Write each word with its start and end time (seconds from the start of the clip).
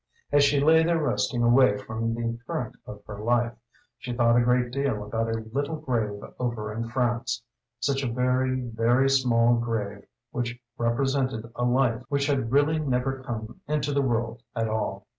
As 0.31 0.43
she 0.43 0.59
lay 0.59 0.81
there 0.81 0.97
resting, 0.99 1.43
away 1.43 1.77
from 1.77 2.15
the 2.15 2.35
current 2.47 2.75
of 2.87 3.03
her 3.05 3.19
life, 3.19 3.53
she 3.99 4.11
thought 4.13 4.35
a 4.35 4.41
great 4.41 4.71
deal 4.71 5.03
about 5.03 5.29
a 5.29 5.45
little 5.53 5.75
grave 5.75 6.23
over 6.39 6.73
in 6.73 6.89
France, 6.89 7.43
such 7.79 8.01
a 8.03 8.11
very, 8.11 8.61
very 8.61 9.07
small 9.07 9.59
grave 9.59 10.03
which 10.31 10.59
represented 10.75 11.45
a 11.55 11.65
life 11.65 12.01
which 12.09 12.25
had 12.25 12.51
really 12.51 12.79
never 12.79 13.21
come 13.21 13.61
into 13.67 13.93
the 13.93 14.01
world 14.01 14.41
at 14.55 14.67
all. 14.67 15.05